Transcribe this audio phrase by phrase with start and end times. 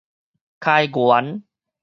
[0.59, 1.43] 開源